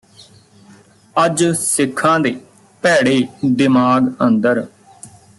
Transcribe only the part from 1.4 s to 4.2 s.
ਸਿੱਖਾਂ ਦੇ ਭੈੜੇ ਦਿਮਾਗ